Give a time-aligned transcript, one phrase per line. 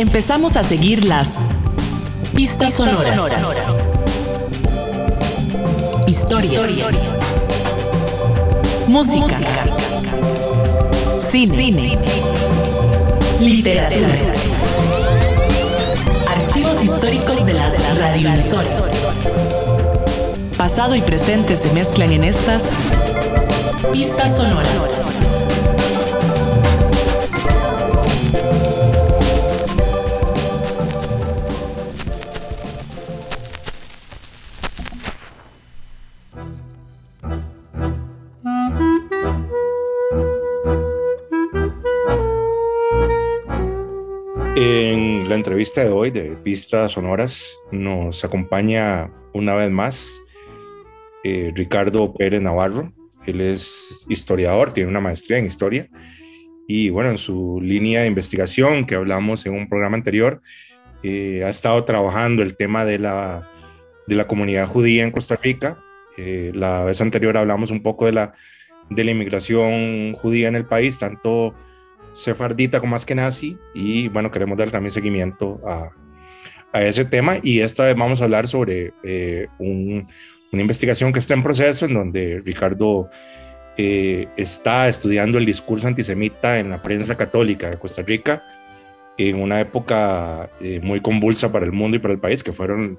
[0.00, 1.38] empezamos a seguir las
[2.34, 3.32] pistas, sonoras.
[6.06, 6.62] Historia.
[8.86, 9.36] Música.
[11.18, 11.98] Cine.
[13.40, 14.08] Literatura.
[16.28, 18.82] Archivos históricos de las radioemisoras.
[20.56, 22.70] Pasado y presente se mezclan en estas
[23.92, 25.49] pistas sonoras.
[45.40, 50.06] Entrevista de hoy de Pistas Sonoras nos acompaña una vez más
[51.24, 52.92] eh, Ricardo Pérez Navarro.
[53.24, 55.88] Él es historiador, tiene una maestría en historia
[56.68, 60.42] y bueno, en su línea de investigación que hablamos en un programa anterior,
[61.02, 63.48] eh, ha estado trabajando el tema de la,
[64.06, 65.82] de la comunidad judía en Costa Rica.
[66.18, 68.34] Eh, la vez anterior hablamos un poco de la,
[68.90, 71.54] de la inmigración judía en el país, tanto
[72.12, 75.90] sefardita como más que nazi y bueno, queremos dar también seguimiento a,
[76.72, 77.38] a ese tema.
[77.42, 80.06] Y esta vez vamos a hablar sobre eh, un,
[80.52, 83.08] una investigación que está en proceso en donde Ricardo
[83.76, 88.42] eh, está estudiando el discurso antisemita en la prensa católica de Costa Rica
[89.16, 92.98] en una época eh, muy convulsa para el mundo y para el país, que fueron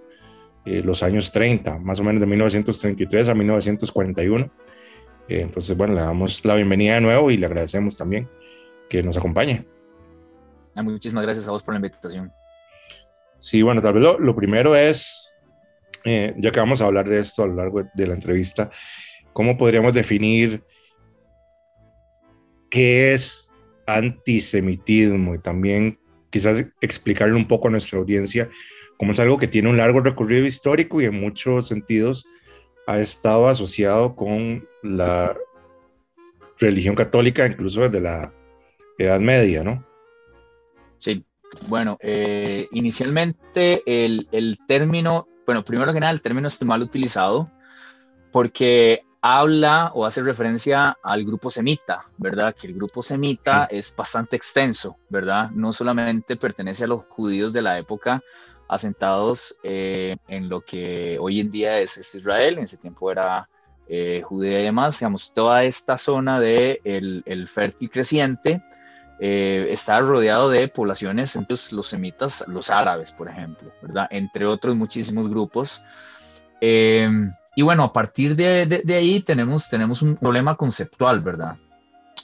[0.64, 4.52] los años 30, más o menos de 1933 a 1941.
[5.28, 8.30] entonces, bueno, le damos la bienvenida de nuevo y le agradecemos también
[8.92, 9.66] que nos acompañe.
[10.76, 12.30] Ah, muchísimas gracias a vos por la invitación.
[13.38, 15.34] Sí, bueno, tal vez lo, primero es,
[16.04, 18.70] eh, ya que vamos a hablar de esto a lo largo de la entrevista,
[19.32, 20.66] ¿cómo podríamos definir
[22.70, 23.50] qué es
[23.88, 25.98] antisemitismo y también
[26.30, 28.50] quizás explicarle un poco a nuestra audiencia
[28.98, 32.26] cómo es algo que tiene un largo recorrido histórico y en muchos sentidos
[32.88, 35.36] ha estado asociado con la
[36.60, 38.34] religión católica, incluso desde la
[39.02, 39.86] Edad Media, ¿no?
[40.98, 41.26] Sí,
[41.68, 47.52] bueno, eh, inicialmente el, el, término, bueno, primero que nada, el término está mal utilizado
[48.32, 52.56] porque habla o hace referencia al grupo semita, ¿verdad?
[52.56, 55.52] Que el grupo semita es bastante extenso, ¿verdad?
[55.52, 58.24] No solamente pertenece a los judíos de la época
[58.68, 63.48] asentados eh, en lo que hoy en día es, Israel, en ese tiempo era
[63.88, 68.64] eh, Judea y demás, digamos, toda esta zona de el, el fértil creciente,
[69.24, 74.08] eh, está rodeado de poblaciones, entonces los semitas, los árabes, por ejemplo, ¿verdad?
[74.10, 75.84] Entre otros muchísimos grupos.
[76.60, 81.56] Em, y bueno, a partir de, de, ahí tenemos, tenemos un problema conceptual, ¿verdad?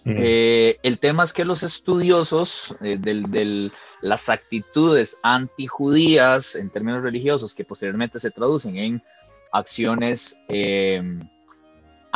[0.06, 0.16] Mm.
[0.18, 3.72] Eh, el tema es que los estudiosos eh, de
[4.02, 9.04] las actitudes antijudías en términos religiosos, que posteriormente se traducen en
[9.52, 11.20] acciones em,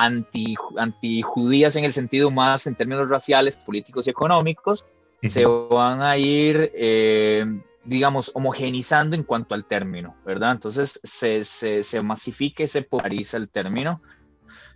[0.03, 4.85] anti, antijudías en el sentido más en términos raciales, políticos y económicos,
[5.22, 7.45] se van a ir, eh,
[7.84, 10.51] digamos, homogenizando en cuanto al término, ¿verdad?
[10.51, 14.01] Entonces se, se, masifica y se polariza el término.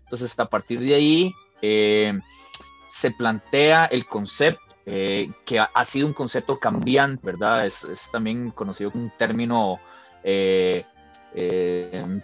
[0.03, 1.34] Entonces, a partir de ahí,
[1.64, 2.19] eh,
[2.85, 7.66] se plantea el concepto, eh, que ha, sido un concepto cambiante, ¿verdad?
[7.66, 9.80] Es, es también conocido como un término
[10.24, 10.85] eh,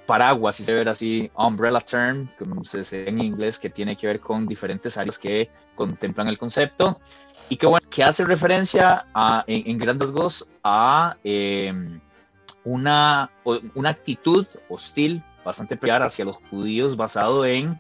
[0.06, 4.08] paraguas, si se ve así, umbrella term, como se dice en inglés, que tiene que
[4.08, 7.00] ver con diferentes áreas que contemplan el concepto.
[7.50, 12.00] Y que, bueno, que hace referencia a, en, grandes rasgos a em,
[12.64, 13.30] una,
[13.76, 17.80] una actitud hostil bastante peculiar hacia los judíos basado en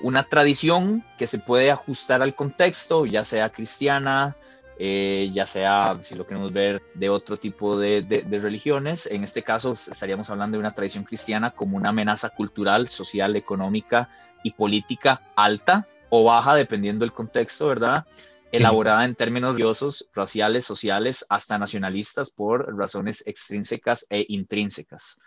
[0.00, 4.36] una tradición que se puede ajustar al contexto, ya sea cristiana,
[4.80, 9.06] eh, ya sea si lo queremos ver de otro tipo de, de, religiones.
[9.06, 14.08] En este caso estaríamos hablando de una tradición cristiana como una amenaza cultural, social, económica
[14.44, 18.06] y política alta o baja, dependiendo del contexto, ¿verdad?
[18.52, 25.18] Elaborada en términos religiosos, raciales, sociales, hasta nacionalistas por razones extrínsecas e intrínsecas.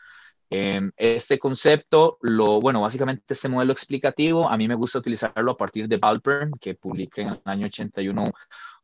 [0.49, 5.57] Em, este concepto, lo, bueno, básicamente este modelo explicativo, a mí me gusta utilizarlo a
[5.57, 8.23] partir de Balpern, que publica en el año 81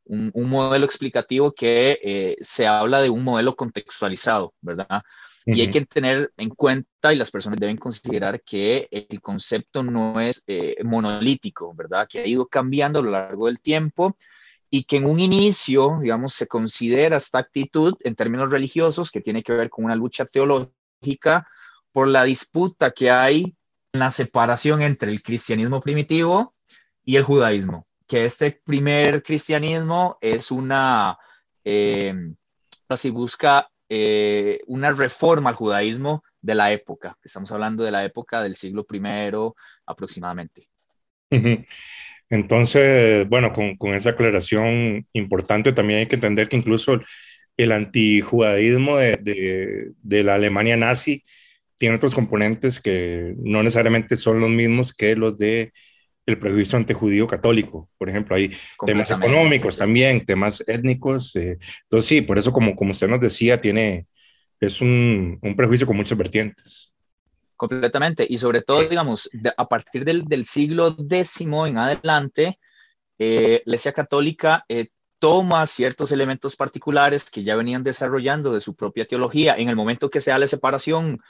[0.08, 5.02] un, modelo explicativo que eh, se habla de un modelo contextualizado, ¿verdad?
[5.46, 10.20] Y hay que tener en cuenta y las personas deben considerar que el concepto no
[10.20, 12.06] es eh, monolítico, ¿verdad?
[12.10, 14.18] Que ha ido cambiando a lo largo del tiempo
[14.70, 19.42] y que en un inicio, digamos, se considera esta actitud en términos religiosos que tiene
[19.42, 21.48] que ver con una lucha teológica
[21.94, 23.56] por la disputa que hay
[23.94, 26.56] en la separación entre el cristianismo primitivo
[27.06, 31.18] y el judaísmo que este primer cristianismo es una,
[31.64, 32.14] eh,
[32.88, 37.18] así busca eh, una reforma al judaísmo de la época.
[37.24, 39.02] Estamos hablando de la época del siglo I
[39.86, 40.70] aproximadamente.
[42.30, 47.02] Entonces, bueno, con, con, esa aclaración importante, también hay que entender que incluso
[47.58, 51.24] el antijudaísmo de, de, de la Alemania nazi
[51.78, 55.74] tiene otros componentes que no necesariamente son los mismos que los de
[56.28, 57.90] el prejuicio antijudío católico.
[57.98, 61.36] Por ejemplo, hay temas económicos también, temas étnicos.
[61.38, 64.08] Eh, entonces, sí, por eso, como, como usted nos decía, tiene,
[64.60, 66.94] es un, un prejuicio con muchas vertientes.
[67.56, 68.28] Completamente.
[68.30, 72.60] Y sobre todo, digamos, a partir del, del, siglo X en adelante,
[73.18, 74.90] eh, la Iglesia Católica eh,
[75.20, 79.56] toma ciertos elementos particulares que ya venían desarrollando de su propia teología.
[79.58, 81.22] En el momento que se da la separación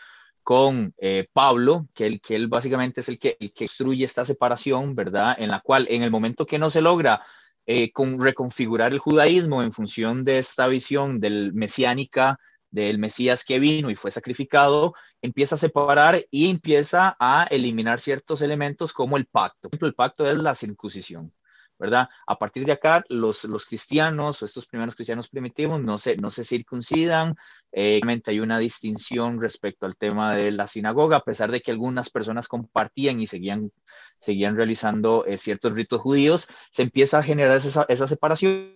[0.48, 3.66] con eh, Pablo, que él, que él básicamente es el que, el que
[4.02, 5.36] esta separación, ¿verdad?
[5.38, 7.22] En la cual en el momento que no se logra
[7.66, 12.40] eh, con, reconfigurar el judaísmo en función de esta visión del mesiánica,
[12.72, 18.42] del Mesías que vino y fue sacrificado, empieza a separar y empieza a eliminar ciertos
[18.42, 19.64] elementos como el pacto.
[19.64, 21.34] Por ejemplo, el pacto es la circuncisión.
[21.79, 22.09] ¿Verdad?
[22.25, 26.44] A partir de acá, los, los cristianos estos primeros cristianos primitivos no se, no se
[26.44, 27.35] circuncidan.
[27.71, 32.09] Eh, hay una distinción respecto al tema de la sinagoga, a pesar de que algunas
[32.09, 33.71] personas compartían y seguían,
[34.19, 38.74] seguían realizando eh, ciertos ritos judíos, se empieza a generar esa, esa separación.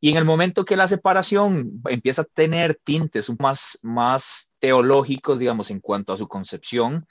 [0.00, 5.72] Y en el momento que la separación empieza a tener tintes más, más teológicos, digamos,
[5.72, 7.06] en cuanto a su concepción,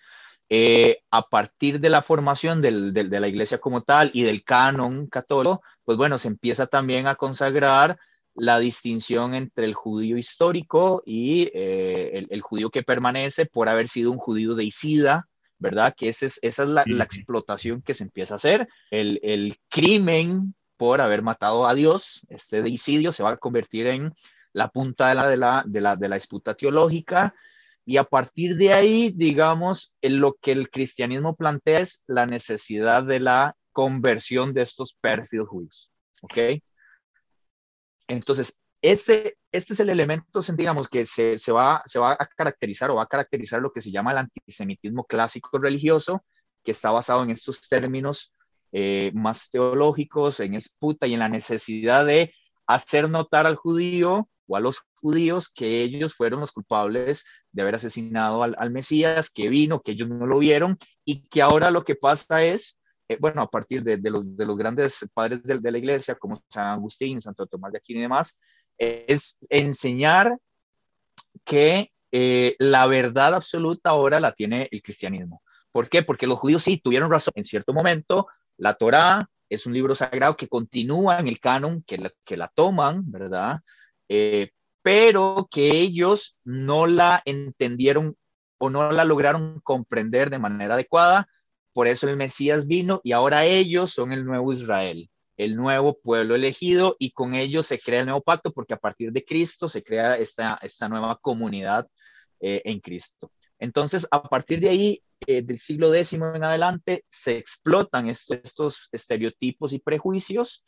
[0.49, 5.07] eh, a partir de la formación del, de la iglesia como tal y del canon
[5.07, 7.97] católico, pues bueno, se empieza también a consagrar
[8.33, 14.11] la distinción entre el judío histórico y eh, el, judío que permanece por haber sido
[14.11, 15.27] un judío de Isida,
[15.57, 15.93] ¿verdad?
[15.97, 18.67] Que esa es, esa es la, explotación que se empieza a hacer.
[18.91, 24.13] El, el, crimen por haber matado a Dios, este deicidio, se va a convertir en
[24.53, 27.33] la punta de la, de la, de la, de la disputa teológica
[27.87, 33.21] y a partir de ahí, digamos, lo que el cristianismo plantea es la necesidad de
[33.21, 35.89] la conversión de estos pérfidos judíos.
[36.21, 36.37] ¿Ok?
[38.09, 42.91] Entonces, ese, este es el elemento, digamos, que se, se, va, se va a caracterizar
[42.91, 46.25] o va a caracterizar lo que se llama el antisemitismo clásico religioso,
[46.65, 48.33] que está basado en estos términos
[48.73, 52.33] eh, más teológicos, en esputa y en la necesidad de
[52.65, 57.75] hacer notar al judío o a los judíos que ellos fueron los culpables de haber
[57.75, 61.95] asesinado al, Mesías, que vino, que ellos no lo vieron y que ahora lo que
[61.95, 62.79] pasa es,
[63.09, 66.67] eh, bueno, a partir de, los, de los grandes padres de, la iglesia, como San
[66.67, 68.39] Agustín, Santo Tomás de Aquino y demás,
[68.77, 70.37] es enseñar
[71.43, 75.41] que eh, la verdad absoluta ahora la tiene el cristianismo.
[75.71, 76.03] ¿Por qué?
[76.03, 78.27] Porque los judíos sí tuvieron razón en cierto momento,
[78.57, 83.61] la Torá es un libro sagrado que continúa en el canon, que la toman, ¿verdad?
[84.09, 84.51] Eh,
[84.81, 88.15] pero que ellos no la entendieron
[88.57, 91.27] o no la lograron comprender de manera adecuada.
[91.73, 96.35] Por eso el Mesías vino y ahora ellos son el nuevo Israel, el nuevo pueblo
[96.35, 99.83] elegido y con ellos se crea el nuevo pacto porque a partir de Cristo se
[99.83, 101.87] crea esta, esta nueva comunidad
[102.39, 103.29] eh, en Cristo.
[103.59, 109.73] Entonces, a partir de ahí, eh, del siglo X en adelante, se explotan estos estereotipos
[109.73, 110.63] y prejuicios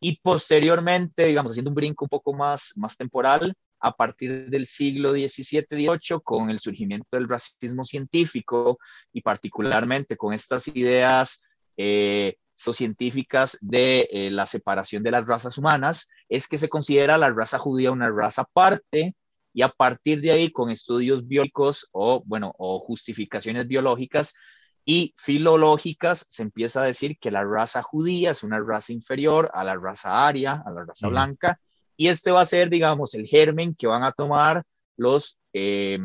[0.00, 5.12] y posteriormente, digamos, haciendo un brinco un poco más, más temporal, a partir del siglo
[5.12, 8.78] XVII-XVIII, con el surgimiento del racismo científico
[9.12, 11.42] y particularmente con estas ideas
[11.76, 17.30] eh, científicas de eh, la separación de las razas humanas, es que se considera la
[17.30, 19.14] raza judía una raza aparte
[19.52, 24.34] y a partir de ahí, con estudios biológicos o, bueno, o justificaciones biológicas,
[24.88, 29.64] y filológicas se empieza a decir que la raza judía es una raza inferior a
[29.64, 31.60] la raza aria, a la raza blanca,
[31.96, 34.62] y este va a ser, digamos, el germen que van a tomar
[34.96, 35.98] los eh,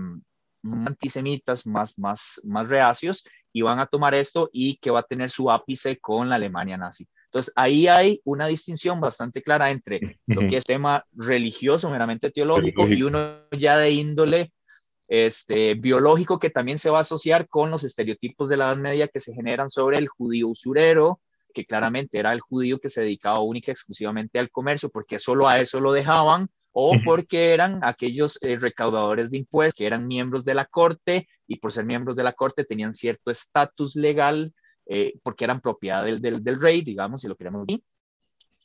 [0.64, 3.24] antisemitas más, más, más reacios
[3.54, 6.78] y van a tomar esto y que va a tener su ápice con la Alemania
[6.78, 7.08] nazi.
[7.26, 12.88] Entonces, ahí hay una distinción bastante clara entre lo que es tema religioso, meramente teológico,
[12.88, 14.52] y uno ya de índole
[15.12, 19.10] este, biológico que también se va a asociar con los estereotipos de la Edad Media
[19.10, 21.20] que se generan sobre el judío usurero,
[21.54, 25.50] que claramente era el judío que se dedicaba única y exclusivamente al comercio, porque solo
[25.50, 30.46] a eso lo dejaban, o porque eran aquellos eh, recaudadores de impuestos que eran miembros
[30.46, 34.54] de la corte y por ser miembros de la corte tenían cierto estatus legal,
[34.86, 37.84] eh, porque eran propiedad del, del, rey, digamos, si lo queremos decir.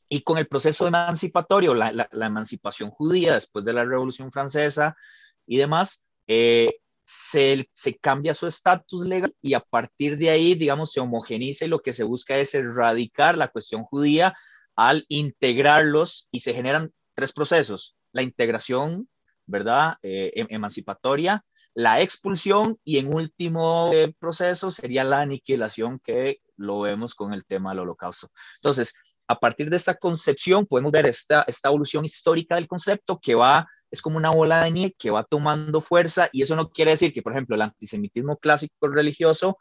[0.09, 4.97] Y con el proceso emancipatorio, la, la, la emancipación judía después de la Revolución Francesa
[5.45, 7.69] y demás, eh, se,
[8.01, 11.93] cambia su estatus legal y a partir de ahí, digamos, se homogeniza y lo que
[11.93, 14.35] se busca es erradicar la cuestión judía
[14.75, 17.97] al integrarlos y se generan tres procesos.
[18.13, 19.09] la integración,
[19.47, 19.97] ¿verdad?
[20.03, 26.81] Eh, em, emancipatoria, la expulsión y en último eh, proceso sería la aniquilación que lo
[26.81, 28.31] vemos con el tema del holocausto.
[28.57, 28.95] Entonces,
[29.29, 33.69] a partir de esta concepción podemos ver esta, esta evolución histórica del concepto que va,
[33.91, 37.13] es como una bola de nieve que va tomando fuerza y eso no quiere decir
[37.13, 39.59] que, por ejemplo, el antisemitismo clásico religioso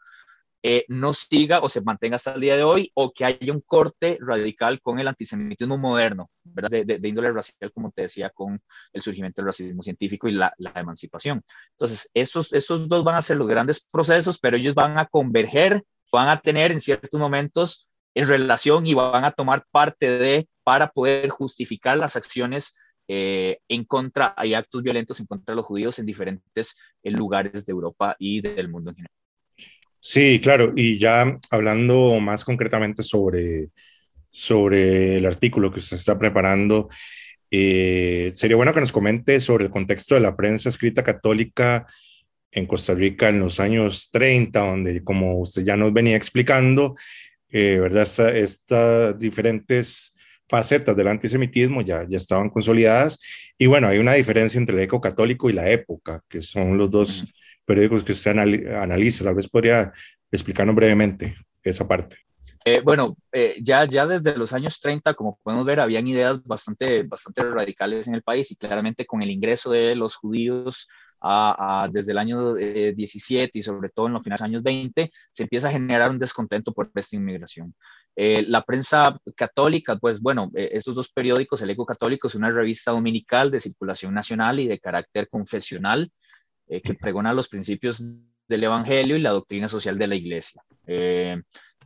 [0.68, 3.60] eh, no siga o se mantenga hasta el día de hoy o que haya un
[3.60, 6.84] corte radical con el antisemitismo moderno, ¿verdad?
[6.84, 8.60] De, índole racial, como te decía, con
[8.92, 11.44] el surgimiento del racismo científico y la, emancipación.
[11.72, 15.84] Entonces, esos, esos dos van a ser los grandes procesos, pero ellos van a converger,
[16.10, 20.88] van a tener en ciertos momentos en relación y van a tomar parte de para
[20.88, 22.74] poder justificar las acciones
[23.08, 27.64] eh, en contra, hay actos violentos en contra de los judíos en diferentes eh, lugares
[27.64, 29.12] de Europa y del mundo en general.
[30.00, 33.70] Sí, claro, y ya hablando más concretamente sobre,
[34.28, 36.88] sobre el artículo que usted está preparando,
[37.50, 41.86] eh, sería bueno que nos comente sobre el contexto de la prensa escrita católica
[42.50, 46.94] en Costa Rica en los años 30, donde, como usted ya nos venía explicando,
[47.50, 48.36] eh, ¿verdad?
[48.36, 50.15] Estas diferentes
[50.48, 53.18] facetas del antisemitismo ya, ya estaban consolidadas.
[53.58, 56.90] Y bueno, hay una diferencia entre el eco católico y la época, que son los
[56.90, 57.24] dos
[57.64, 59.24] periódicos que usted analiza.
[59.24, 59.92] Tal vez podría
[60.30, 62.16] explicarnos brevemente esa parte.
[62.64, 67.04] Eh, bueno, eh, ya, ya desde los años 30, como podemos ver, habían ideas bastante,
[67.04, 70.88] bastante radicales en el país y claramente con el ingreso de los judíos
[71.20, 75.42] a, desde el año 17 eh, y sobre todo en los finales años 20, se
[75.42, 77.74] empieza a generar un descontento por esta inmigración.
[78.14, 83.50] la prensa católica, pues bueno, estos dos periódicos, el Eco Católico es una revista dominical
[83.50, 86.10] de circulación nacional y de carácter confesional,
[86.68, 88.04] eh, que pregona los principios
[88.48, 90.62] del Evangelio y la doctrina social de la Iglesia.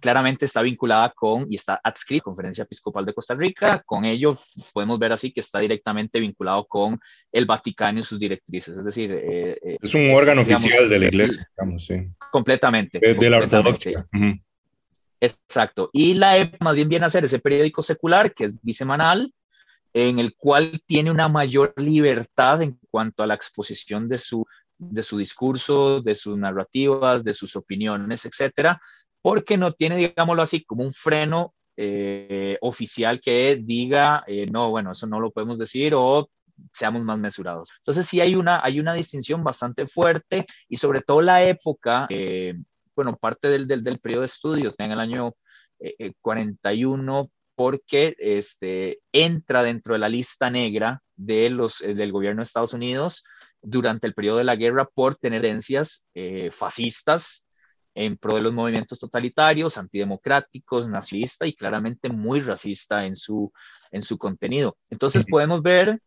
[0.00, 3.82] Eh, claramente está vinculada con y está adscrita a la Conferencia Episcopal de Costa Rica.
[3.84, 4.38] Con ello
[4.72, 6.98] podemos ver así que está directamente vinculado con
[7.30, 8.76] el Vaticano y sus directrices.
[8.76, 12.08] Es decir, eh, es un órgano oficial de la Iglesia, digamos, sí.
[12.32, 12.98] Completamente.
[12.98, 14.06] De, la ortodoxia.
[15.20, 15.90] Exacto.
[15.92, 19.32] Y la EP más bien viene a ser ese periódico secular que es bisemanal,
[19.92, 24.46] en el cual tiene una mayor libertad en cuanto a la exposición de su
[24.82, 28.80] de su discurso, de sus narrativas, de sus opiniones, etcétera,
[29.22, 34.92] porque no tiene, digámoslo así, como un freno eh, oficial que diga, eh, no, bueno,
[34.92, 36.28] eso no lo podemos decir o
[36.72, 37.70] seamos más mesurados.
[37.78, 42.54] Entonces sí hay una, hay una distinción bastante fuerte y sobre todo la época, eh,
[42.94, 45.32] bueno, parte del, del, del, periodo de estudio, en el año
[46.20, 52.72] 41, porque este, entra dentro de la lista negra de los, del gobierno de Estados
[52.72, 53.22] Unidos
[53.60, 57.46] durante el periodo de la guerra por tener tendencias eh, fascistas
[57.94, 63.52] en pro de los movimientos totalitarios, antidemocráticos, nacionalista y claramente muy racista en su,
[63.90, 64.76] en su contenido.
[64.90, 66.00] Entonces podemos ver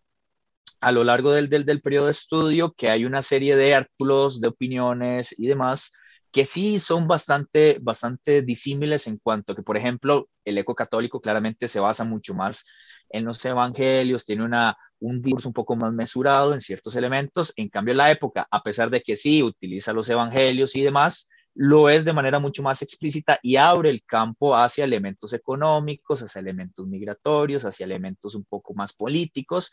[0.79, 4.41] a lo largo del, del, del periodo de estudio que hay una serie de artículos,
[4.41, 5.93] de opiniones y demás
[6.33, 11.67] que sí son bastante, bastante disímiles en cuanto que, por ejemplo, el eco católico claramente
[11.67, 12.65] se basa mucho más
[13.11, 17.53] en los evangelios, tiene una, un discurso un poco más mesurado en ciertos elementos.
[17.55, 21.89] En cambio, la época, a pesar de que sí utiliza los evangelios y demás, lo
[21.89, 26.87] es de manera mucho más explícita y abre el campo hacia elementos económicos, hacia elementos
[26.87, 29.71] migratorios, hacia elementos un poco más políticos,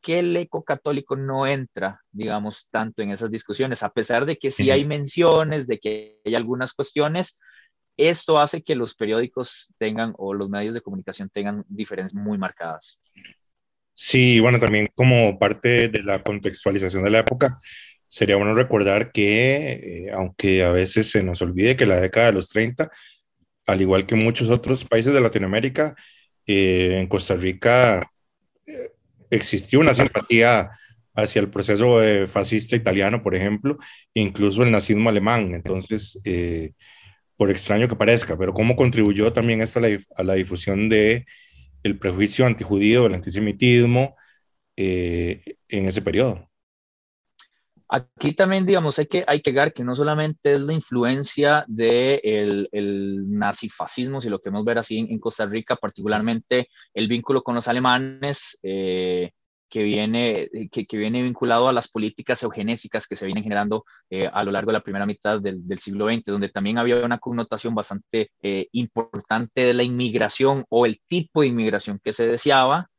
[0.00, 4.50] que el eco católico no entra, digamos, tanto en esas discusiones, a pesar de que
[4.50, 7.38] sí hay menciones, de que hay algunas cuestiones,
[7.96, 12.98] esto hace que los periódicos tengan o los medios de comunicación tengan diferencias muy marcadas.
[13.92, 17.58] Sí, bueno, también como parte de la contextualización de la época,
[18.10, 22.32] sería bueno recordar que, eh, aunque a veces se nos olvide que la década de
[22.32, 22.90] los 30,
[23.66, 25.94] al igual que muchos otros países de Latinoamérica,
[26.46, 28.10] eh, en Costa Rica
[28.66, 28.90] eh,
[29.30, 30.70] existió una simpatía
[31.14, 31.98] hacia el proceso
[32.28, 33.78] fascista italiano, por ejemplo,
[34.14, 35.54] incluso el nazismo alemán.
[35.54, 36.18] Entonces,
[37.36, 39.80] por extraño que parezca, pero cómo contribuyó también esto
[40.16, 41.26] a la, difusión de
[41.82, 44.16] el prejuicio antijudío, el antisemitismo
[44.76, 46.49] eh, en ese periodo.
[47.92, 52.68] Aquí también, digamos, hay que, hay que ver que no solamente es la influencia del
[52.68, 57.56] de el nazifascismo, si lo queremos ver así en, Costa Rica, particularmente el vínculo con
[57.56, 59.32] los alemanes, eh,
[59.70, 63.84] que viene, eh, que, que, viene vinculado a las políticas eugenésicas que se vienen generando
[64.10, 67.04] eh, a lo largo de la primera mitad del, del, siglo XX, donde también había
[67.04, 72.26] una connotación bastante eh, importante de la inmigración o el tipo de inmigración que se
[72.26, 72.90] deseaba.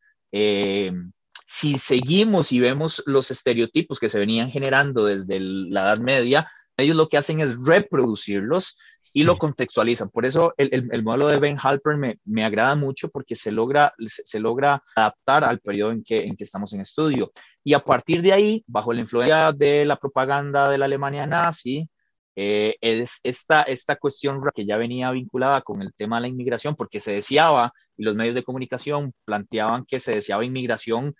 [1.46, 6.96] Si seguimos y vemos los estereotipos que se venían generando desde la Edad Media, ellos
[6.96, 8.78] lo que hacen es reproducirlos
[9.14, 10.10] y lo contextualizan.
[10.10, 13.94] Por eso el, el, modelo de Ben Halper me, me, agrada mucho porque se logra,
[14.08, 17.32] se, logra adaptar al periodo en que, en que estamos en estudio.
[17.64, 21.90] Y a partir de ahí, bajo la influencia de la propaganda de la Alemania nazi,
[22.36, 26.76] eh, es esta, esta cuestión que ya venía vinculada con el tema de la inmigración,
[26.76, 31.14] porque se deseaba, y los medios de comunicación planteaban que se deseaba inmigración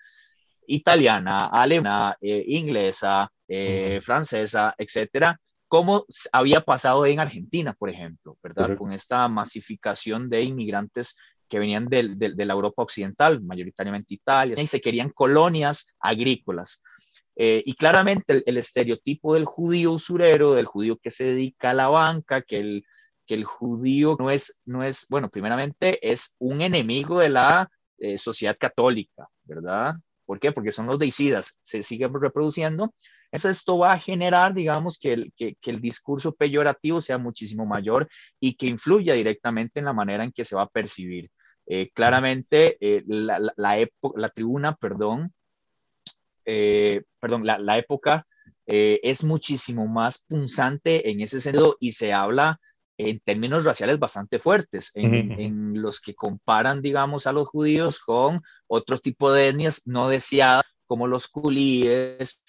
[0.66, 5.38] italiana, alemana, eh, inglesa, eh, francesa, etcétera,
[5.68, 8.76] como había pasado en Argentina, por ejemplo, ¿verdad?
[8.76, 11.16] Con esta masificación de inmigrantes
[11.48, 16.82] que venían de, de, la Europa occidental, mayoritariamente Italia, y se querían colonias agrícolas.
[17.36, 21.88] Eh, y claramente el, estereotipo del judío usurero, del judío que se dedica a la
[21.88, 22.84] banca, que el,
[23.26, 28.18] que el judío no es, no es, bueno, primeramente es un enemigo de la eh,
[28.18, 29.94] sociedad católica, ¿verdad?
[30.26, 30.52] ¿Por qué?
[30.52, 32.92] Porque son los deicidas, se siguen reproduciendo
[33.32, 38.08] esto va a generar, digamos, que el, que, el discurso peyorativo sea muchísimo mayor
[38.38, 41.30] y que influya directamente en la manera en que se va a percibir.
[41.66, 45.32] Eh, claramente, la, la, tribuna, perdón,
[46.44, 48.26] eh, perdón, la, época
[48.66, 52.58] es muchísimo más punzante en ese sentido y se habla
[52.96, 58.40] en términos raciales bastante fuertes, en, en, los que comparan, digamos, a los judíos con
[58.66, 62.42] otro tipo de etnias no deseadas, como los culíes,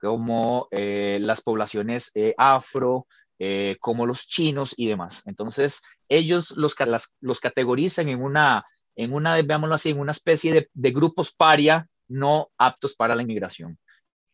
[0.00, 3.06] como eh, las poblaciones eh, afro,
[3.38, 5.22] eh, como los chinos y demás.
[5.26, 6.74] Entonces, ellos los,
[7.20, 8.64] los categorizan en una,
[8.96, 13.78] en una, veámoslo así, en una especie de, grupos paria no aptos para la inmigración.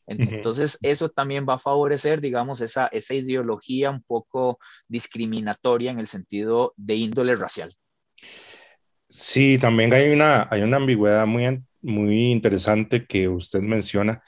[0.09, 6.07] Entonces, eso también va a favorecer, digamos, esa, esa ideología un poco discriminatoria en el
[6.07, 7.77] sentido de índole racial.
[9.09, 14.23] Sí, también hay una, hay una ambigüedad muy, muy interesante que usted menciona,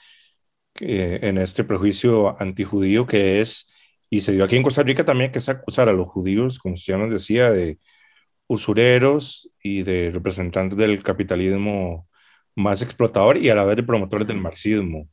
[0.81, 3.73] en este prejuicio antijudío que es,
[4.09, 6.75] y se dio aquí en Costa Rica también, que es acusar a los judíos, como
[6.75, 7.79] usted nos decía, de
[8.47, 12.08] usureros y de representantes del capitalismo
[12.55, 15.07] más explotador y a la vez de promotores del marxismo,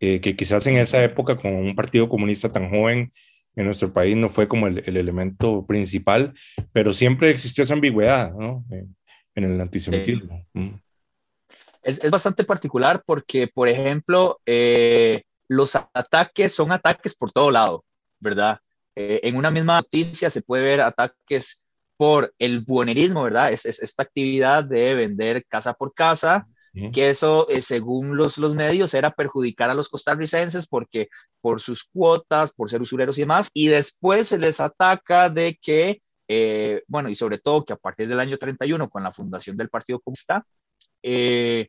[0.00, 3.12] eh, que quizás en esa época con un partido comunista tan joven
[3.56, 6.34] en nuestro país no fue como el, elemento principal,
[6.72, 8.64] pero siempre existió esa ambigüedad ¿no?
[8.70, 8.94] en,
[9.34, 10.46] el antisemitismo.
[10.52, 10.74] Mm
[11.88, 17.84] es, bastante particular porque, por ejemplo, eh, los ataques son ataques por todo lado,
[18.18, 18.58] ¿verdad?
[18.94, 21.64] Eh, en una misma noticia se puede ver ataques
[21.96, 23.52] por el buonerismo, ¿verdad?
[23.52, 26.46] Es, esta actividad de vender casa por casa,
[26.92, 31.08] que eso, eh, según los, los medios, era perjudicar a los costarricenses porque
[31.40, 36.02] por sus cuotas, por ser usureros y demás, y después se les ataca de que,
[36.86, 40.00] bueno, y sobre todo que a partir del año 31, con la fundación del Partido
[40.00, 40.42] Comunista,
[41.02, 41.68] eh,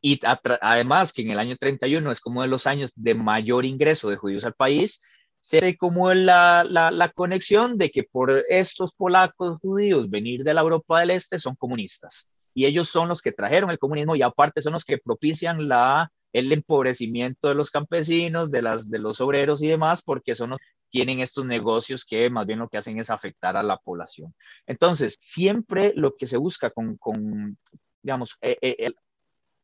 [0.00, 0.20] y
[0.60, 4.16] además que en el año 31 es como de los años de mayor ingreso de
[4.16, 5.02] judíos al país,
[5.46, 10.98] se como la, la, conexión de que por estos polacos judíos venir de la Europa
[10.98, 12.28] del Este son comunistas.
[12.52, 16.10] Y ellos son los que trajeron el comunismo y aparte son los que propician la,
[16.32, 20.56] el empobrecimiento de los campesinos, de, las, de los obreros y demás, porque son
[20.90, 24.34] tienen estos negocios que más bien lo que hacen es afectar a la población.
[24.66, 27.56] Entonces, siempre lo que se busca con, con
[28.02, 28.92] digamos, eh, eh,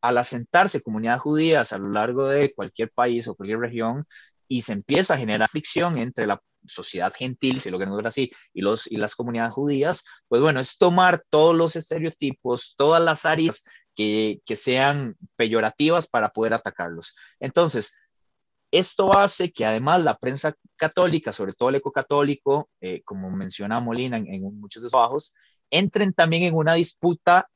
[0.00, 4.06] al asentarse comunidades judías a lo largo de cualquier país o cualquier región
[4.52, 8.30] y se empieza a generar fricción entre la sociedad gentil, si lo queremos ver así,
[8.52, 13.24] y, los, y las comunidades judías, pues bueno, es tomar todos los estereotipos, todas las
[13.24, 17.16] áreas que, que sean peyorativas para poder atacarlos.
[17.40, 17.94] Entonces,
[18.70, 23.80] esto hace que además la prensa católica, sobre todo el eco católico, eh, como menciona
[23.80, 25.32] Molina en, en muchos de sus trabajos,
[25.70, 27.48] entren también en una disputa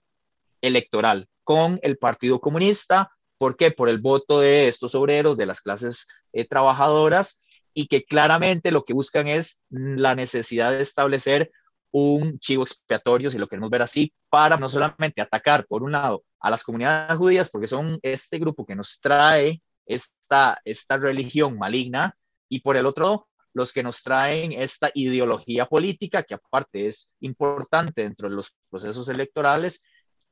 [0.63, 3.13] electoral con el Partido Comunista.
[3.39, 3.71] ¿Por qué?
[3.71, 7.39] Por el voto de estos obreros, de las clases eh, trabajadoras,
[7.75, 11.51] y que claramente lo que buscan es la necesidad de establecer
[11.91, 16.25] un chivo expiatorio, si lo queremos ver así, para no solamente atacar, por un lado,
[16.41, 22.17] a las comunidades judías, porque son este grupo que nos trae esta, esta religión maligna,
[22.49, 28.03] y por el otro, los que nos traen esta ideología política, que aparte es importante
[28.03, 29.83] dentro de los procesos electorales,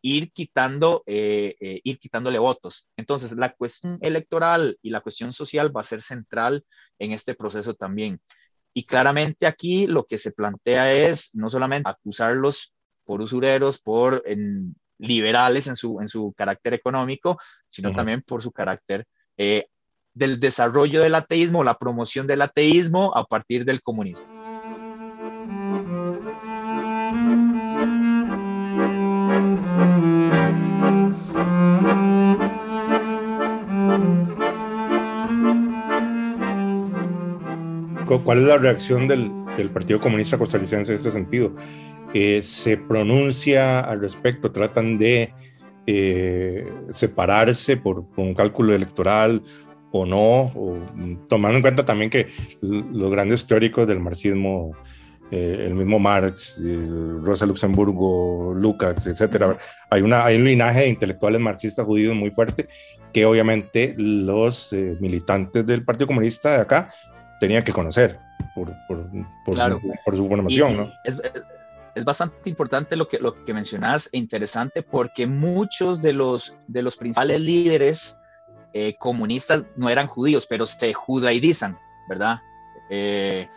[0.04, 2.86] ir quitando, eh, eh, ir quitándole votos.
[2.94, 6.62] Entonces, la cuestión electoral y la cuestión social va a ser central
[6.98, 8.20] en este proceso también.
[8.74, 14.22] Y claramente aquí lo que se plantea es no solamente acusarlos por usureros, por
[14.98, 19.06] liberales en su, en su carácter económico, sino también por su carácter
[19.38, 19.68] eh,
[20.12, 24.33] del desarrollo del ateísmo, la promoción del ateísmo a partir del comunismo.
[38.06, 41.54] ¿Cuál es la reacción del, del Partido Comunista Costarricense en ese sentido.
[42.12, 45.32] Eh, se pronuncia al respecto, tratan de
[45.86, 49.42] eh, separarse por, un cálculo electoral
[49.90, 50.78] o no, o,
[51.28, 52.28] tomando en cuenta también que
[52.60, 54.72] los grandes teóricos del marxismo,
[55.30, 56.60] eh, el mismo Marx,
[57.22, 59.58] Rosa Luxemburgo, Lukács, etcétera,
[59.90, 62.66] hay, una, hay un linaje de intelectuales marxistas judíos muy fuerte
[63.12, 66.88] que obviamente los militantes del Partido Comunista de acá
[67.44, 68.18] tenían que conocer
[68.54, 69.10] por, por,
[69.44, 70.76] por, su formación.
[70.76, 70.92] ¿no?
[71.04, 71.18] Es,
[71.94, 76.82] es bastante importante lo que, lo que mencionas e interesante porque muchos de los, de
[76.82, 78.18] los principales líderes
[78.72, 81.78] eh, comunistas no eran judíos, pero se judaidizan,
[82.08, 82.40] ¿verdad?
[82.90, 83.48] Eh,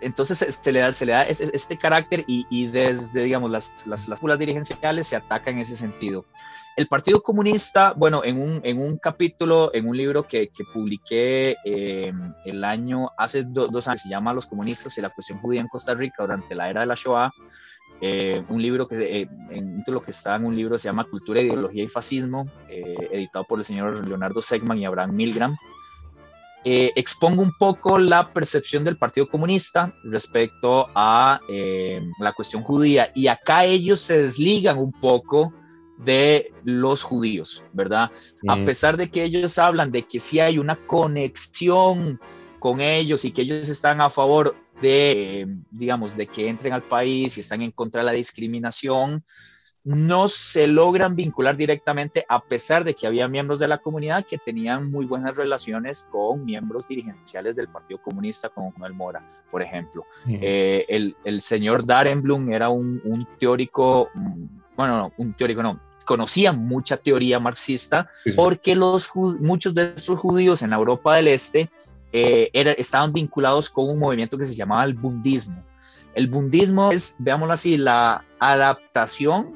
[0.00, 4.08] entonces se le da, se le da este, carácter y, y, desde, digamos, las, las,
[4.08, 6.24] las dirigenciales se ataca en ese sentido.
[6.78, 11.56] El Partido Comunista, bueno, en un, en un capítulo, en un libro que, que publiqué
[11.64, 12.12] eh,
[12.44, 15.96] el año, hace dos años, se llama Los comunistas y la cuestión judía en Costa
[15.96, 17.32] Rica durante la era de la Shoah,
[18.00, 21.40] eh, un libro que, eh, en lo que está en un libro se llama Cultura,
[21.40, 25.56] Ideología y Fascismo, editado por el señor Leonardo Segman y Abraham Milgram.
[26.62, 31.40] expongo un poco la percepción del Partido Comunista respecto a
[32.20, 35.52] la cuestión judía y acá ellos se desligan un poco
[35.98, 38.10] de los judíos, ¿verdad?
[38.46, 42.20] A pesar de que ellos hablan de que sí hay una conexión
[42.58, 47.36] con ellos y que ellos están a favor de, digamos, de que entren al país
[47.36, 49.24] y están en contra de la discriminación,
[49.84, 54.38] no se logran vincular directamente a pesar de que había miembros de la comunidad que
[54.38, 60.04] tenían muy buenas relaciones con miembros dirigenciales del Partido Comunista, como Manuel Mora, por ejemplo.
[60.26, 60.38] Mm.
[60.42, 64.44] Eh, el, el, señor Darenblum era un, un teórico, mm,
[64.76, 70.62] bueno, no, un teórico no, conocía mucha teoría marxista porque los, muchos de estos judíos
[70.62, 71.68] en la Europa del Este
[72.14, 75.62] eh, estaban vinculados con un movimiento que se llamaba el bundismo.
[76.14, 79.54] El bundismo es, veámoslo así, la adaptación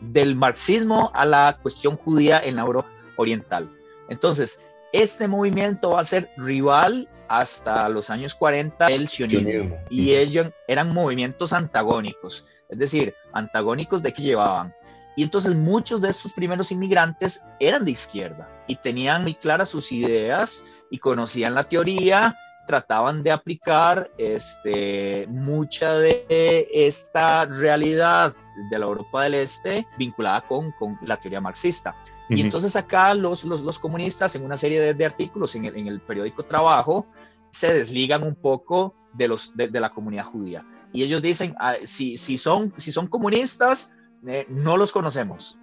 [0.00, 3.70] del marxismo a la cuestión judía en la Europa oriental.
[4.08, 4.60] Entonces,
[4.92, 10.92] este movimiento va a ser rival hasta los años 40 del sionismo y ellos eran
[10.92, 14.74] movimientos antagónicos, es decir, antagónicos de que llevaban
[15.16, 19.92] y entonces muchos de estos primeros inmigrantes eran de izquierda y tenían muy claras sus
[19.92, 26.26] ideas y conocían la teoría, trataban de aplicar este, mucha de
[26.72, 28.34] esta realidad
[28.70, 31.94] de la Europa del Este vinculada con, con la teoría marxista.
[32.28, 35.76] Y entonces acá los, los, los, comunistas en una serie de, de artículos en el,
[35.76, 37.06] en el, periódico Trabajo
[37.50, 40.64] se desligan un poco de, los, de, de la comunidad judía.
[40.92, 43.92] Y ellos dicen, ah, si, si, son, si son comunistas,
[44.26, 45.58] eh, no los conocemos.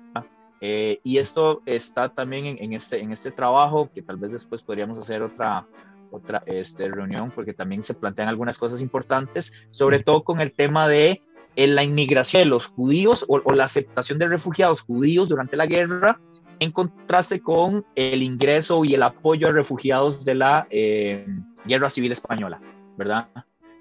[0.64, 4.96] Eh, y esto está también en, este, en este trabajo, que tal vez después podríamos
[5.00, 5.66] hacer otra,
[6.12, 10.88] otra este, reunión, porque también se plantean algunas cosas importantes, sobre todo con el tema
[10.88, 11.24] de
[11.56, 16.20] eh, la inmigración de los judíos o, la aceptación de refugiados judíos durante la guerra,
[16.60, 22.62] en contraste con el ingreso y el apoyo a refugiados de la Guerra Civil Española,
[22.98, 23.30] ¿verdad?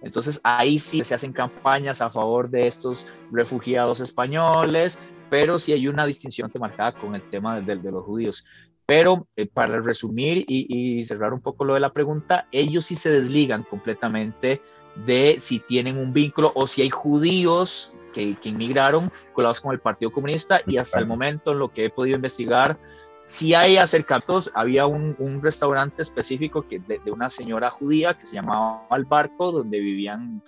[0.02, 5.88] Entonces ahí sí se hacen campañas a favor de estos refugiados españoles, pero sí hay
[5.88, 8.44] una distinción marcada con el tema de, de los judíos.
[8.86, 13.10] Pero eh, para resumir y, cerrar un poco lo de la pregunta, ellos sí se
[13.10, 14.60] desligan completamente
[15.06, 19.78] de si tienen un vínculo o si hay judíos que, que inmigraron colados con el
[19.78, 22.80] Partido Comunista y hasta el momento en lo que he podido investigar
[23.24, 28.87] si hay acercamientos, había un, restaurante específico que de, una señora judía que se llamaba
[28.90, 30.42] El Barco, donde vivían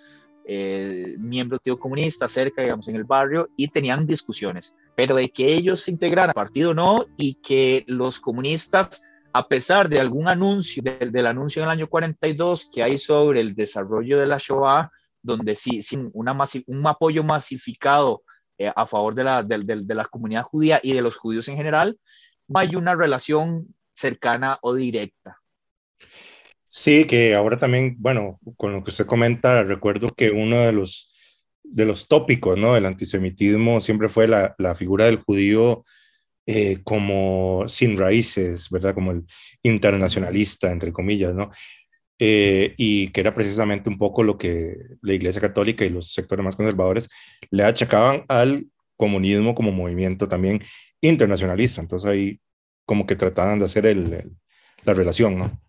[0.44, 5.30] eh, miembros del Partido Comunista cerca, digamos, en el barrio, y tenían discusiones, pero de
[5.30, 10.28] que ellos se integraran al partido no, y que los comunistas, a pesar de algún
[10.28, 14.90] anuncio, del, anuncio en el año 42 que hay sobre el desarrollo de la Shoah,
[15.22, 18.22] donde sí, sin un apoyo masificado
[18.58, 21.96] eh, a favor de la, de la comunidad judía y de los judíos en general,
[22.54, 25.38] hay una relación cercana o directa.
[26.68, 31.14] Sí, que ahora también, bueno, con lo que usted comenta, recuerdo que uno de los,
[31.62, 32.74] de los tópicos ¿no?
[32.74, 35.84] del antisemitismo siempre fue la, la figura del judío
[36.46, 38.94] eh, como sin raíces, ¿verdad?
[38.94, 39.24] Como el
[39.62, 41.50] internacionalista, entre comillas, ¿no?
[42.18, 46.44] Eh, y que era precisamente un poco lo que la Iglesia Católica y los sectores
[46.44, 47.08] más conservadores
[47.50, 50.62] le achacaban al comunismo como movimiento también
[51.00, 51.80] internacionalista.
[51.80, 52.40] Entonces ahí
[52.84, 54.32] como que trataban de hacer el,
[54.84, 55.60] la relación, ¿no?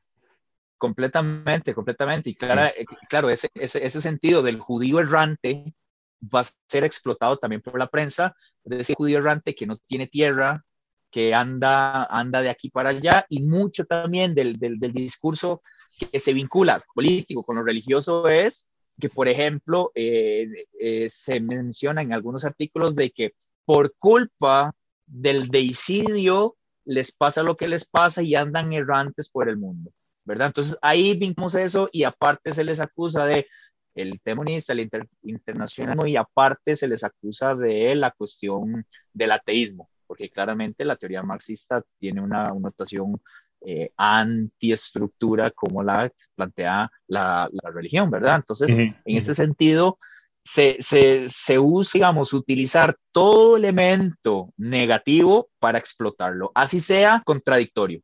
[0.78, 2.30] Completamente, completamente.
[2.30, 5.73] Y claro, eh, claro ese, ese, ese, sentido del judío errante
[6.21, 10.08] va a ser explotado también por la prensa, de ese judío errante que no tiene
[10.08, 10.65] tierra,
[11.10, 15.62] que anda, anda de aquí para allá, y mucho también del, del, del discurso
[15.97, 18.67] que se vincula político con lo religioso es
[18.99, 20.47] que por ejemplo, eh,
[20.80, 23.34] eh, se menciona en algunos artículos de que
[23.65, 24.73] por culpa
[25.06, 29.91] del deicidio les pasa lo que les pasa y andan errantes por el mundo,
[30.26, 30.48] ¿verdad?
[30.48, 33.48] Entonces ahí vimos eso y aparte se les acusa de
[33.96, 34.89] el temonista, el
[35.22, 41.22] internacionalismo y aparte se les acusa de la cuestión del ateísmo, porque claramente la teoría
[41.22, 43.22] marxista tiene una, una notación
[43.65, 48.36] eh, antiestructura como la plantea la, religión, ¿verdad?
[48.36, 50.00] Entonces, en este sentido,
[50.43, 58.01] se, se, usa, digamos, utilizar todo elemento negativo para explotarlo, así sea contradictorio.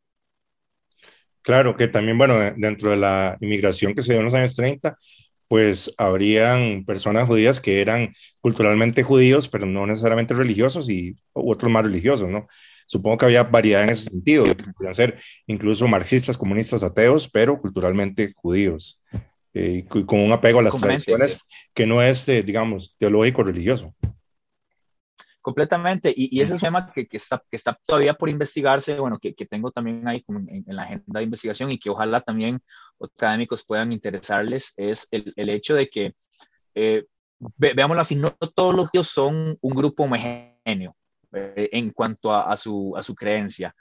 [1.41, 4.95] Claro, que también, bueno, dentro de la inmigración que se dio en los años 30,
[5.47, 11.83] pues habrían personas judías que eran culturalmente judíos, pero no necesariamente religiosos y otros más
[11.83, 12.47] religiosos, ¿no?
[12.85, 17.59] Supongo que había variedad en ese sentido, que podrían ser incluso marxistas, comunistas, ateos, pero
[17.59, 19.01] culturalmente judíos,
[19.53, 21.39] eh, y con un apego a las tradiciones
[21.73, 23.93] que no es, eh, digamos, teológico religioso.
[25.41, 29.33] Completamente, y, ese es tema que, que, está, que está todavía por investigarse, bueno, que,
[29.33, 32.59] que tengo también ahí en, en, la agenda de investigación y que ojalá también
[32.99, 36.13] académicos puedan interesarles, es el, el hecho de que,
[36.75, 37.05] eh,
[37.57, 40.95] veámoslo así, no todos los judíos son un grupo homogéneo
[41.31, 43.73] eh, en cuanto a, a, su, a su creencia.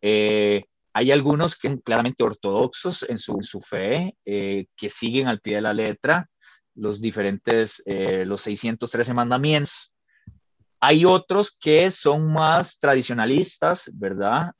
[0.00, 0.64] Eh,
[0.96, 5.56] hay algunos que son claramente ortodoxos en su, su fe, eh, que siguen al pie
[5.56, 6.28] de la letra
[6.74, 9.94] los diferentes, los 613 mandamientos.
[10.78, 14.52] Hay otros que son más tradicionalistas, ¿verdad?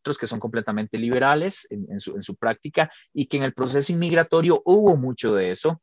[0.00, 3.52] otros que son completamente liberales en, en, su, en, su, práctica y que en el
[3.52, 5.82] proceso inmigratorio hubo mucho de eso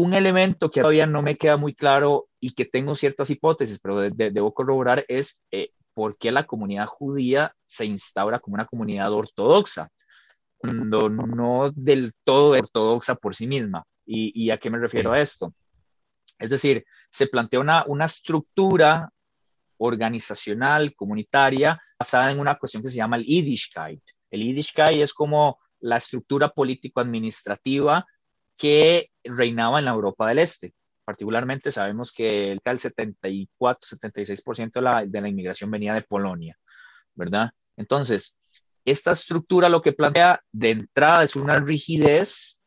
[0.00, 4.00] un elemento que todavía no me queda muy claro y que tengo ciertas hipótesis, pero
[4.00, 9.90] debo corroborar es eh, por qué la comunidad judía se instaura como una comunidad ortodoxa,
[10.56, 13.84] cuando no del todo ortodoxa por sí misma.
[14.06, 15.52] ¿Y, a qué me refiero a esto?
[16.38, 19.10] Es decir, se plantea una, una estructura
[19.76, 24.02] organizacional, comunitaria, basada en una cuestión que se llama el Yiddishkeit.
[24.30, 28.06] El Yiddishkeit es como la estructura político-administrativa
[28.56, 30.72] que reinaba en la Europa del Este.
[31.04, 36.56] Particularmente sabemos que el 74-76% de la, de la inmigración venía de Polonia,
[37.14, 37.50] ¿verdad?
[37.76, 38.38] Entonces,
[38.84, 42.60] esta estructura lo que plantea de entrada es una rigidez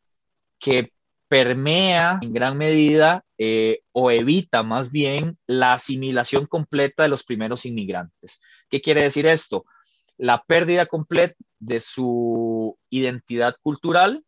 [0.59, 0.93] que
[1.27, 7.65] permea en gran medida eh, o evita más bien la asimilación completa de los primeros
[7.65, 8.39] inmigrantes.
[8.69, 9.65] ¿Qué quiere decir esto?
[10.17, 14.23] La pérdida completa de su identidad cultural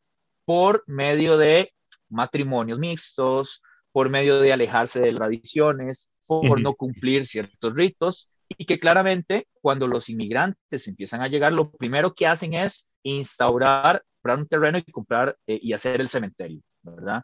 [0.45, 1.73] por medio de
[2.09, 3.61] matrimonios mixtos,
[3.95, 9.87] por medio de alejarse de tradiciones, por no cumplir ciertos ritos, y que claramente cuando
[9.87, 14.91] los inmigrantes empiezan a llegar, lo primero que hacen es instaurar, comprar un terreno y
[14.91, 17.23] comprar eh, y hacer el cementerio, ¿verdad?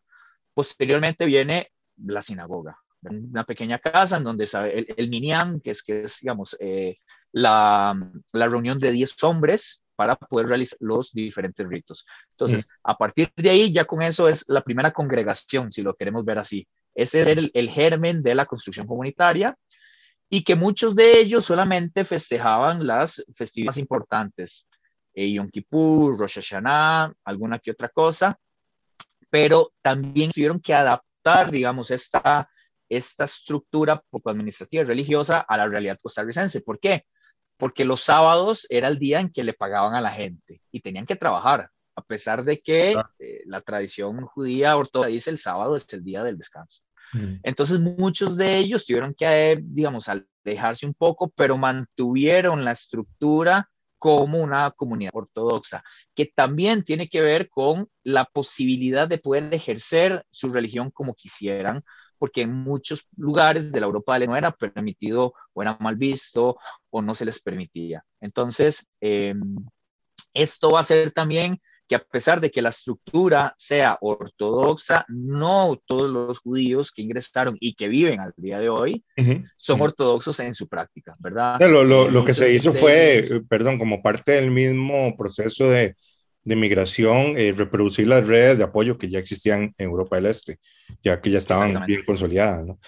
[0.54, 5.84] Posteriormente viene la sinagoga, una pequeña casa en donde sabe, el, el minyan, que es,
[5.84, 6.96] que es digamos, eh,
[7.34, 8.00] la,
[8.32, 12.08] la, reunión de 10 hombres para poder realizar los diferentes ritos.
[12.32, 16.26] Entonces, a partir de ahí, ya con eso es la primera congregación, si lo queremos
[16.26, 16.68] ver así.
[16.96, 19.56] Ese es el, el germen de la construcción comunitaria
[20.28, 24.68] y que muchos de ellos solamente festejaban las festividades importantes,
[25.14, 28.40] eh, Yom Kippur, Rosh Hashanah, alguna que otra cosa,
[29.30, 32.50] pero también tuvieron que adaptar, digamos, esta,
[32.90, 36.62] esta estructura administrativa y religiosa a la realidad costarricense.
[36.62, 37.06] ¿Por qué?
[37.62, 41.06] Porque los sábados era el día en que le pagaban a la gente y tenían
[41.06, 45.86] que trabajar, a pesar de que eh, la tradición judía ortodoxa dice el sábado es
[45.94, 46.82] el día del descanso.
[47.14, 47.36] Mm.
[47.44, 53.70] Entonces muchos de ellos tuvieron que, digamos, alejarse un poco, pero mantuvieron la estructura
[54.00, 55.84] como una comunidad ortodoxa,
[56.16, 61.84] que también tiene que ver con la posibilidad de poder ejercer su religión como quisieran,
[62.22, 66.56] porque en muchos lugares de la Europa Este no era permitido o era mal visto
[66.92, 68.06] o no se les permitía.
[68.20, 69.56] Entonces, em,
[70.32, 75.82] esto va a ser también que a pesar de que la estructura sea ortodoxa, no
[75.88, 79.04] todos los judíos que ingresaron y que viven al día de hoy
[79.58, 81.60] son ortodoxos en su práctica, ¿verdad?
[81.60, 85.96] Lo, lo, lo que se hizo fue, perdón, como parte del mismo proceso de,
[86.44, 90.60] de migración, eh, reproducir las redes de apoyo que ya existían en Europa del Este,
[91.04, 92.66] ya que ya estaban bien consolidadas.
[92.66, 92.80] ¿no?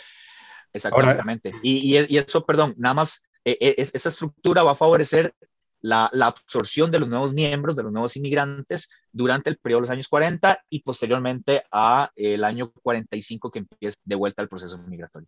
[0.74, 1.54] Exactamente.
[1.62, 5.34] y, y, eso, perdón, nada más, eh, eh, esa estructura va a favorecer
[5.82, 9.82] la, la, absorción de los nuevos miembros, de los nuevos inmigrantes durante el periodo de
[9.82, 14.78] los años 40 y posteriormente a el año 45 que empieza de vuelta al proceso
[14.78, 15.28] migratorio.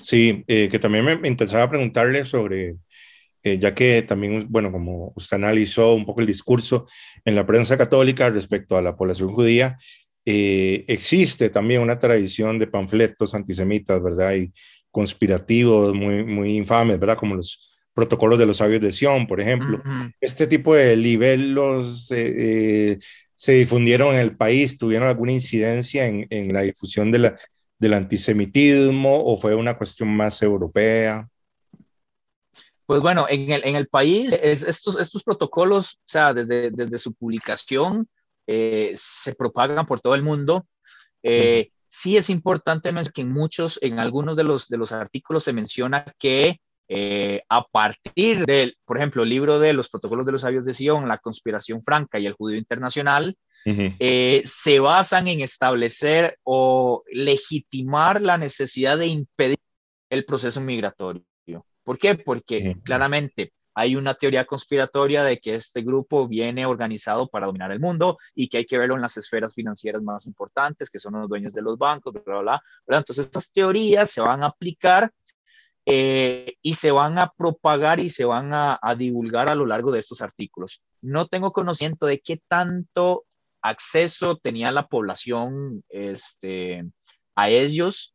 [0.00, 2.76] Sí, que también me interesaba preguntarle sobre
[3.44, 6.86] eh, ya que también, bueno, como usted analizó un poco el discurso
[7.24, 9.76] en la prensa católica respecto a la población judía,
[10.24, 14.34] eh, existe también una tradición de panfletos antisemitas, ¿verdad?
[14.34, 14.52] Y
[14.90, 17.18] conspirativos muy, muy infames, ¿verdad?
[17.18, 19.82] Como los protocolos de los sabios de Sion, por ejemplo.
[20.20, 22.98] Este tipo de libelos eh,
[23.36, 27.36] se difundieron en el país, tuvieron alguna incidencia en, en la difusión de la,
[27.78, 31.28] del antisemitismo o fue una cuestión más europea?
[32.86, 37.14] Pues bueno, en el, en el país, estos, estos protocolos, o sea, desde, desde su
[37.14, 38.08] publicación,
[38.46, 40.66] eh, se propagan por todo el mundo.
[41.22, 45.44] Eh, sí es importante mencionar que en muchos, en algunos de los, de los artículos
[45.44, 50.32] se menciona que eh, a partir del, por ejemplo, el libro de los protocolos de
[50.32, 56.38] los sabios de Sion, la conspiración franca y el judío internacional, se basan en establecer
[56.42, 59.56] o legitimar la necesidad de impedir
[60.10, 61.24] el proceso migratorio.
[61.84, 62.14] ¿Por qué?
[62.16, 67.80] Porque claramente hay una teoría conspiratoria de que este grupo viene organizado para dominar el
[67.80, 71.28] mundo y que hay que verlo en las esferas financieras más importantes, que son los
[71.28, 72.98] dueños de los bancos, bla, bla, bla.
[72.98, 75.10] Entonces, estas teorías se van a aplicar
[75.86, 79.90] eh, y se van a propagar y se van a, a, divulgar a lo largo
[79.90, 80.80] de estos artículos.
[81.02, 83.24] No tengo conocimiento de qué tanto
[83.60, 86.84] acceso tenía la población este,
[87.34, 88.13] a ellos,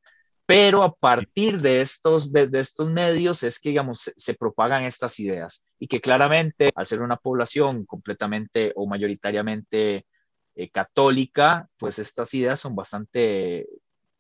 [0.49, 5.63] pero a partir de estos, de, estos medios es que, digamos, se, propagan estas ideas
[5.77, 10.07] y que claramente, al ser una población completamente o mayoritariamente
[10.55, 13.67] eh, católica, pues estas ideas son bastante,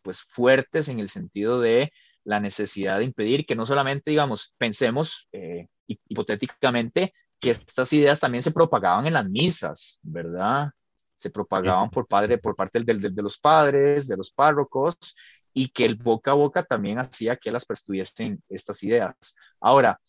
[0.03, 1.91] pues, fuertes en el sentido de
[2.23, 8.43] la necesidad de impedir que no solamente, digamos, pensemos eh, hipotéticamente que estas ideas también
[8.43, 10.69] se propagaban en las misas, ¿verdad?
[11.15, 15.15] Se propagaban por, padre, por parte de los padres, de los párrocos,
[15.53, 18.13] y que el boca a boca también hacía que las personas
[18.49, 19.35] estas ideas.
[19.59, 19.99] Ahora,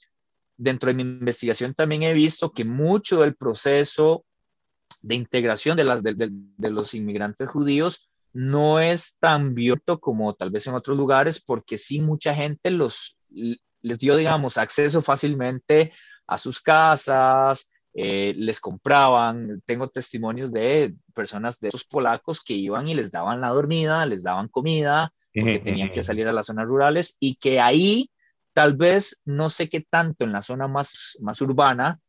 [0.56, 4.24] dentro de mi investigación también he visto que mucho del proceso
[5.00, 10.96] de integración de, los inmigrantes judíos no es tan violento como tal vez en otros
[10.96, 13.16] lugares, porque sí mucha gente los,
[13.80, 15.92] les dio, digamos, acceso fácilmente
[16.26, 19.62] a sus casas, eh, les compraban.
[19.66, 24.22] Tengo testimonios de personas de esos polacos que iban y les daban la dormida, les
[24.22, 28.10] daban comida, porque tenían que salir a las zonas rurales y que ahí
[28.52, 32.00] tal vez no sé qué tanto en la zona más, más urbana,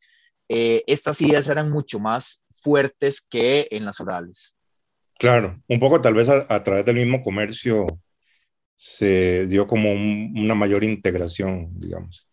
[0.50, 4.56] eh, estas ideas eran mucho más fuertes que en las rurales.
[5.18, 7.86] Claro, un poco tal vez a, través del mismo comercio
[8.76, 12.28] se dio como una mayor integración, digamos.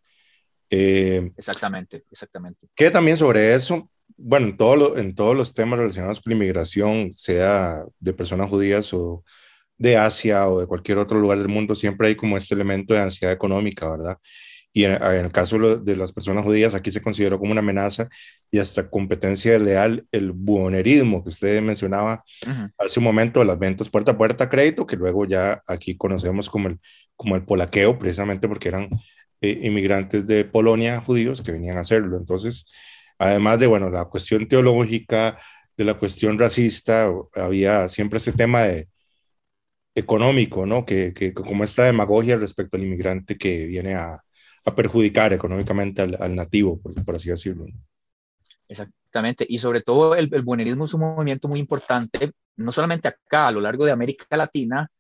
[0.70, 2.66] Eh, exactamente, exactamente.
[2.74, 7.12] Que también sobre eso, bueno, en, todo en todos los temas relacionados con la inmigración,
[7.12, 9.24] sea de personas judías o
[9.78, 13.00] de Asia o de cualquier otro lugar del mundo, siempre hay como este elemento de
[13.00, 14.18] ansiedad económica, ¿verdad?
[14.72, 18.08] Y en, el caso de las personas judías, aquí se consideró como una amenaza
[18.50, 22.22] y hasta competencia leal el buonerismo que usted mencionaba
[22.76, 26.48] hace un momento, las ventas puerta a puerta a crédito, que luego ya aquí conocemos
[26.50, 26.78] como el,
[27.16, 28.88] como el polaqueo, precisamente porque eran
[29.40, 32.16] eh, inmigrantes de Polonia judíos que venían a hacerlo.
[32.16, 32.70] Entonces,
[33.18, 35.38] además de, bueno, la cuestión teológica,
[35.76, 38.88] de la cuestión racista, había siempre ese tema de,
[39.98, 40.84] económico, ¿no?
[40.84, 44.22] Que, que, como esta demagogia respecto al inmigrante que viene a,
[44.64, 47.66] a perjudicar económicamente al, al nativo, por, por, así decirlo.
[48.68, 53.48] Exactamente, y sobre todo el, el buenismo es un movimiento muy importante, no solamente acá,
[53.48, 54.90] a lo largo de América Latina,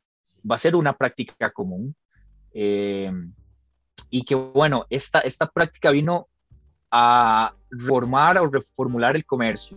[0.50, 1.94] va a ser una práctica común.
[2.52, 3.12] Eh,
[4.10, 6.28] y que bueno, esta, esta práctica vino
[6.90, 9.76] a reformar o reformular el comercio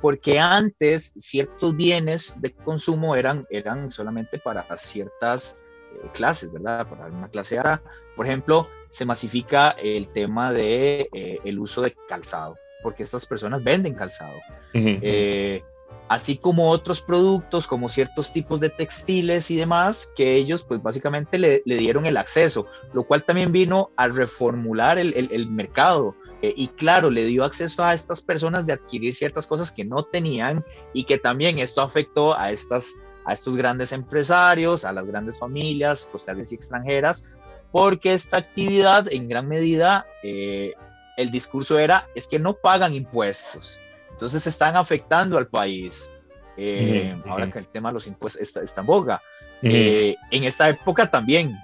[0.00, 5.58] porque antes ciertos bienes de consumo eran, eran solamente para ciertas
[5.94, 6.86] eh, clases, ¿verdad?
[6.88, 7.80] Para una clase A.
[8.16, 13.62] Por ejemplo, se masifica el tema de eh, el uso de calzado, porque estas personas
[13.62, 14.38] venden calzado.
[14.72, 15.62] Eh,
[16.08, 21.38] así como otros productos, como ciertos tipos de textiles y demás, que ellos pues básicamente
[21.38, 26.14] le, dieron el acceso, lo cual también vino a reformular el, el, el mercado
[26.44, 30.02] eh, y claro, le dio acceso a estas personas de adquirir ciertas cosas que no
[30.02, 30.62] tenían
[30.92, 32.92] y que también esto afectó a, estas,
[33.24, 37.24] a estos grandes empresarios, a las grandes familias costales y extranjeras,
[37.72, 40.74] porque esta actividad en gran medida, eh,
[41.16, 43.78] el discurso era, es que no pagan impuestos,
[44.14, 46.10] entonces están afectando al país.
[46.56, 49.22] Eh, ahora que el tema de los impuestos está, está en boga.
[49.60, 51.56] en esta época también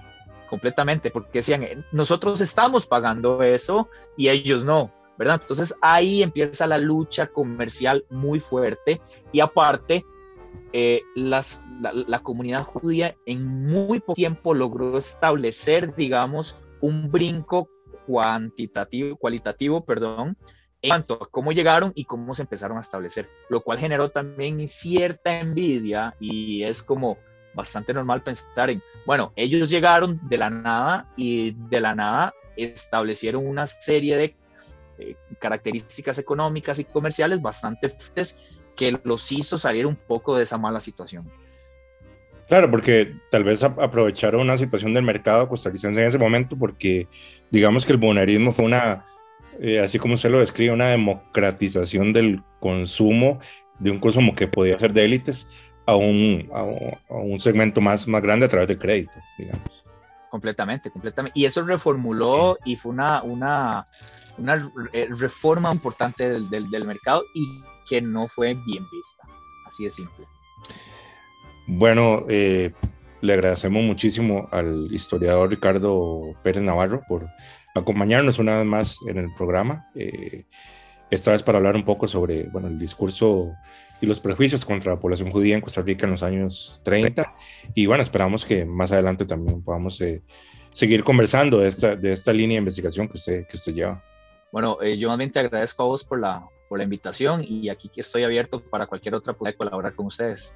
[0.50, 5.38] completamente, porque decían, eh, nosotros estamos pagando eso y ellos no, ¿verdad?
[5.40, 9.00] Entonces ahí empieza la lucha comercial muy fuerte
[9.32, 10.04] y aparte,
[10.72, 17.68] eh, las, la, comunidad judía en muy poco tiempo logró establecer, digamos, un brinco
[18.06, 20.36] cuantitativo, cualitativo, perdón,
[20.82, 24.66] en cuanto a cómo llegaron y cómo se empezaron a establecer, lo cual generó también
[24.66, 27.18] cierta envidia y es como
[27.54, 33.46] bastante normal pensar en, bueno, ellos llegaron de la nada y de la nada establecieron
[33.46, 34.36] una serie de
[34.98, 38.36] eh, características económicas y comerciales bastante fuertes
[38.76, 41.30] que los hizo salir un poco de esa mala situación.
[42.48, 47.06] Claro, porque tal vez aprovecharon una situación del mercado costarricense en ese momento, porque
[47.50, 49.06] digamos que el bonarismo fue una,
[49.60, 53.38] eh, así como usted lo describe, una democratización del consumo
[53.78, 55.48] de un consumo que podía ser de élites
[55.86, 59.84] a un, a un, segmento más, más grande a través del crédito, digamos.
[60.30, 61.38] Completamente, completamente.
[61.38, 63.88] Y eso reformuló y fue una, una,
[64.38, 69.24] una eh, reforma importante del, del, del mercado y que no fue bien vista.
[69.66, 70.26] Así de simple.
[71.66, 72.72] Bueno, eh,
[73.20, 77.26] le agradecemos muchísimo al historiador Ricardo Pérez Navarro por
[77.74, 79.90] acompañarnos una vez más en el programa.
[79.94, 80.44] Eh,
[81.10, 83.52] esta vez para hablar un poco sobre bueno, el discurso
[84.00, 87.32] y los prejuicios contra la población judía en Costa Rica en los años 30.
[87.74, 90.22] Y bueno, esperamos que más adelante también podamos eh,
[90.72, 94.02] seguir conversando de esta, de esta línea de investigación que usted, que usted lleva.
[94.52, 98.60] Bueno, yo nuevamente agradezco a vos por la, por la invitación y aquí estoy abierto
[98.60, 100.54] para cualquier otra pueda colaborar con ustedes.